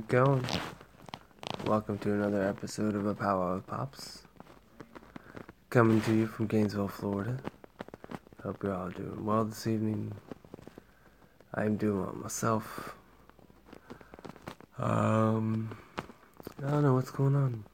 it 0.00 0.08
going? 0.08 0.42
Welcome 1.66 1.98
to 1.98 2.12
another 2.14 2.42
episode 2.48 2.94
of 2.94 3.04
A 3.04 3.14
Pow-wow 3.14 3.56
with 3.56 3.66
Pops. 3.66 4.22
Coming 5.68 6.00
to 6.02 6.14
you 6.14 6.26
from 6.26 6.46
Gainesville, 6.46 6.88
Florida. 6.88 7.36
Hope 8.42 8.62
you're 8.62 8.74
all 8.74 8.88
doing 8.88 9.26
well 9.26 9.44
this 9.44 9.66
evening. 9.66 10.14
I'm 11.52 11.76
doing 11.76 12.00
well 12.00 12.14
myself. 12.14 12.94
Um, 14.78 15.76
I 16.66 16.70
don't 16.70 16.82
know 16.82 16.94
what's 16.94 17.10
going 17.10 17.36
on. 17.36 17.64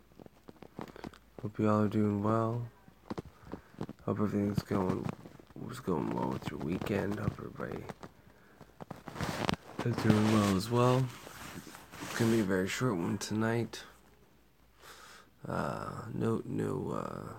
Hope 1.42 1.56
you 1.60 1.70
all 1.70 1.82
are 1.82 1.88
doing 1.88 2.24
well. 2.24 2.66
Hope 4.04 4.18
everything's 4.20 4.64
going 4.64 5.06
was 5.64 5.78
going 5.78 6.10
well 6.10 6.30
with 6.30 6.50
your 6.50 6.58
weekend. 6.58 7.20
Hope 7.20 7.34
everybody 7.38 7.84
is 9.84 9.96
doing 10.02 10.32
well 10.32 10.56
as 10.56 10.68
well. 10.68 11.04
It's 12.16 12.22
gonna 12.22 12.34
be 12.34 12.40
a 12.40 12.44
very 12.44 12.66
short 12.66 12.96
one 12.96 13.18
tonight. 13.18 13.82
Uh, 15.46 15.90
no, 16.14 16.40
no. 16.46 16.96
Uh, 16.96 17.34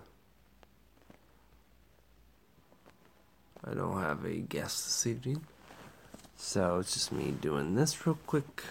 I 3.67 3.73
don't 3.73 3.99
have 3.99 4.23
a 4.23 4.35
guest 4.35 4.85
this 4.85 5.07
evening, 5.07 5.41
so 6.35 6.77
it's 6.77 6.93
just 6.93 7.11
me 7.11 7.31
doing 7.31 7.73
this 7.73 8.05
real 8.05 8.19
quick. 8.27 8.65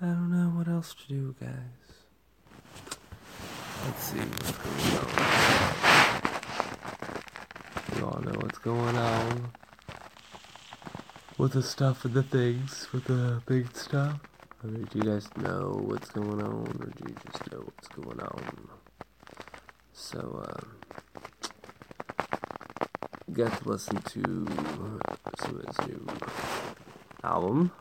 I 0.00 0.06
don't 0.06 0.30
know 0.30 0.48
what 0.56 0.68
else 0.68 0.94
to 0.94 1.06
do, 1.06 1.34
guys. 1.38 1.50
Let's 3.84 4.02
see 4.04 4.20
what's 4.20 4.52
going 4.52 4.96
on. 7.92 7.98
You 7.98 8.06
all 8.06 8.22
know 8.22 8.38
what's 8.40 8.56
going 8.56 8.96
on 8.96 9.52
with 11.36 11.52
the 11.52 11.62
stuff 11.62 12.06
and 12.06 12.14
the 12.14 12.22
things, 12.22 12.88
with 12.90 13.04
the 13.04 13.42
big 13.44 13.76
stuff. 13.76 14.29
Or 14.62 14.68
do 14.68 14.98
you 14.98 15.04
guys 15.04 15.26
know 15.36 15.80
what's 15.86 16.10
going 16.10 16.42
on, 16.42 16.66
or 16.80 16.86
do 16.86 17.08
you 17.08 17.14
just 17.30 17.50
know 17.50 17.62
what's 17.64 17.88
going 17.88 18.20
on? 18.20 18.68
So, 19.94 20.44
um, 20.46 20.80
got 23.32 23.56
to 23.62 23.68
listen 23.68 24.02
to 24.02 24.22
some 25.38 25.60
of 25.60 25.64
his 25.66 25.88
new 25.88 26.06
album. 27.24 27.72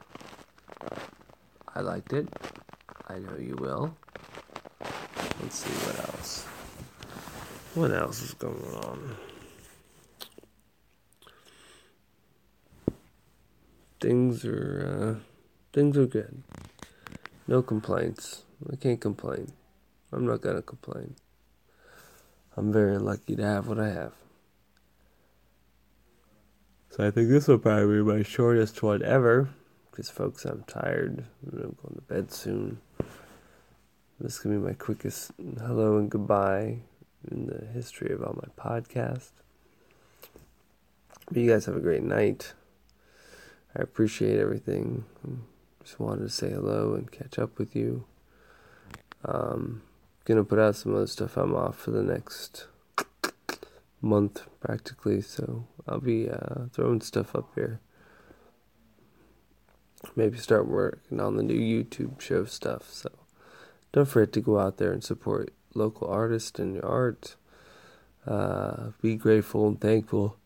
I 1.76 1.82
liked 1.82 2.14
it. 2.14 2.30
I 3.10 3.20
know 3.20 3.36
you 3.38 3.58
will. 3.60 3.94
Let's 5.42 5.58
see 5.58 5.70
what 5.86 6.00
else. 6.00 6.46
What 7.76 7.92
else 7.92 8.22
is 8.22 8.34
going 8.36 8.56
on? 8.86 9.18
Things 14.00 14.46
are 14.46 15.18
uh, 15.20 15.24
things 15.74 15.98
are 15.98 16.06
good. 16.06 16.42
No 17.50 17.64
complaints. 17.64 18.44
I 18.72 18.76
can't 18.76 19.02
complain. 19.02 19.54
I'm 20.12 20.24
not 20.24 20.42
gonna 20.42 20.62
complain. 20.62 21.16
I'm 22.56 22.72
very 22.72 23.00
lucky 23.00 23.36
to 23.38 23.44
have 23.44 23.68
what 23.68 23.80
I 23.80 23.90
have. 23.90 24.14
So 26.92 27.08
I 27.08 27.10
think 27.10 27.30
this 27.30 27.48
will 27.48 27.58
probably 27.58 27.98
be 27.98 28.04
my 28.04 28.22
shortest 28.22 28.84
one 28.84 29.02
ever. 29.02 29.50
Because, 29.90 30.12
folks, 30.12 30.46
I'm 30.46 30.64
tired. 30.68 31.26
I'm 31.44 31.76
going 31.82 31.96
to 31.96 32.02
bed 32.08 32.32
soon. 32.32 32.82
This 34.20 34.34
is 34.34 34.40
going 34.40 34.56
to 34.56 34.62
be 34.62 34.68
my 34.68 34.76
quickest 34.76 35.32
hello 35.60 35.98
and 35.98 36.12
goodbye 36.12 36.82
in 37.32 37.48
the 37.48 37.66
history 37.74 38.14
of 38.14 38.22
all 38.22 38.36
my 38.36 38.64
podcast. 38.64 39.32
But 41.28 41.38
you 41.38 41.50
guys 41.50 41.66
have 41.66 41.76
a 41.76 41.82
great 41.82 42.04
night. 42.04 42.54
I 43.76 43.82
appreciate 43.82 44.40
everything. 44.40 45.06
Just 45.90 46.00
wanted 46.00 46.22
to 46.22 46.30
say 46.30 46.52
hello 46.52 46.94
and 46.94 47.12
catch 47.12 47.40
up 47.40 47.58
with 47.58 47.76
you. 47.76 48.06
Um, 49.26 49.82
gonna 50.24 50.44
put 50.44 50.60
out 50.60 50.76
some 50.76 50.94
other 50.94 51.08
stuff. 51.08 51.36
I'm 51.36 51.56
off 51.56 51.78
for 51.78 51.90
the 51.90 52.04
next 52.04 52.68
month 54.00 54.44
practically, 54.60 55.20
so 55.22 55.66
I'll 55.88 56.00
be 56.00 56.30
uh, 56.30 56.66
throwing 56.72 57.02
stuff 57.02 57.36
up 57.36 57.50
here. 57.56 57.80
Maybe 60.16 60.38
start 60.38 60.68
working 60.68 61.20
on 61.20 61.38
the 61.38 61.42
new 61.42 61.60
YouTube 61.60 62.22
show 62.22 62.46
stuff. 62.46 62.94
So 62.94 63.10
don't 63.92 64.08
forget 64.08 64.32
to 64.34 64.42
go 64.42 64.60
out 64.60 64.78
there 64.78 64.94
and 64.94 65.04
support 65.04 65.56
local 65.74 66.08
artists 66.08 66.60
and 66.60 66.76
your 66.76 66.86
art. 66.86 67.36
Uh, 68.28 68.92
be 69.02 69.16
grateful 69.16 69.68
and 69.68 69.82
thankful 69.82 70.38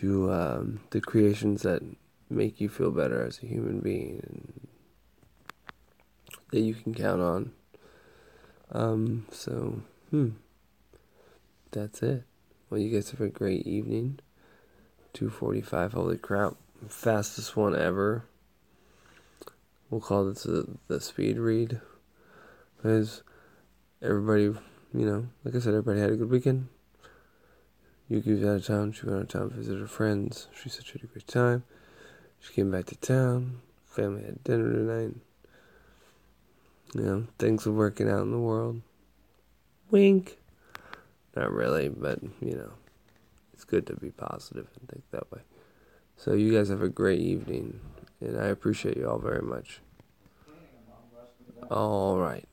to 0.00 0.30
um, 0.32 0.80
the 0.90 1.00
creations 1.00 1.62
that 1.62 1.82
make 2.28 2.60
you 2.60 2.68
feel 2.68 2.90
better 2.90 3.24
as 3.24 3.42
a 3.42 3.46
human 3.46 3.80
being 3.80 4.20
and 4.22 4.68
that 6.52 6.60
you 6.60 6.74
can 6.74 6.94
count 6.94 7.20
on. 7.20 7.52
Um, 8.72 9.26
so, 9.30 9.80
hmm. 10.10 10.30
That's 11.70 12.02
it. 12.02 12.24
Well, 12.68 12.80
you 12.80 12.90
guys 12.90 13.10
have 13.10 13.20
a 13.20 13.28
great 13.28 13.66
evening. 13.66 14.20
245, 15.12 15.92
holy 15.92 16.18
crap. 16.18 16.54
Fastest 16.88 17.56
one 17.56 17.76
ever. 17.76 18.24
We'll 19.90 20.00
call 20.00 20.24
this 20.26 20.42
the, 20.42 20.76
the 20.88 21.00
speed 21.00 21.38
read. 21.38 21.80
Because 22.76 23.22
everybody, 24.02 24.44
you 24.44 25.06
know, 25.06 25.28
like 25.44 25.54
I 25.54 25.58
said, 25.58 25.74
everybody 25.74 26.00
had 26.00 26.10
a 26.10 26.16
good 26.16 26.30
weekend. 26.30 26.68
Yuki 28.08 28.34
was 28.34 28.44
out 28.44 28.56
of 28.56 28.66
town. 28.66 28.92
She 28.92 29.06
went 29.06 29.18
out 29.18 29.22
of 29.22 29.28
town 29.28 29.50
to 29.50 29.56
visit 29.56 29.80
her 29.80 29.86
friends. 29.86 30.48
She 30.54 30.68
said 30.68 30.86
she 30.86 30.92
had 30.92 31.04
a 31.04 31.06
great 31.06 31.26
time. 31.26 31.64
She 32.38 32.52
came 32.52 32.70
back 32.70 32.86
to 32.86 32.96
town. 32.96 33.60
Family 33.86 34.24
had 34.24 34.44
dinner 34.44 34.72
tonight. 34.72 35.16
You 36.94 37.02
know, 37.02 37.26
things 37.38 37.66
are 37.66 37.72
working 37.72 38.08
out 38.08 38.22
in 38.22 38.30
the 38.30 38.38
world. 38.38 38.80
Wink. 39.90 40.38
Not 41.34 41.52
really, 41.52 41.88
but, 41.88 42.22
you 42.40 42.54
know, 42.54 42.72
it's 43.52 43.64
good 43.64 43.86
to 43.88 43.96
be 43.96 44.10
positive 44.10 44.68
and 44.78 44.88
think 44.88 45.02
that 45.10 45.30
way. 45.32 45.40
So, 46.16 46.32
you 46.32 46.52
guys 46.52 46.68
have 46.68 46.82
a 46.82 46.88
great 46.88 47.20
evening, 47.20 47.80
and 48.20 48.40
I 48.40 48.46
appreciate 48.46 48.96
you 48.96 49.08
all 49.08 49.18
very 49.18 49.42
much. 49.42 49.80
All 51.70 52.18
right. 52.18 52.48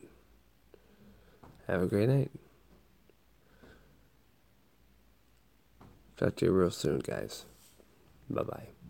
Have 1.67 1.81
a 1.81 1.85
great 1.85 2.09
night. 2.09 2.31
Talk 6.17 6.35
to 6.37 6.45
you 6.45 6.51
real 6.51 6.71
soon, 6.71 6.99
guys. 6.99 7.45
Bye 8.29 8.43
bye. 8.43 8.82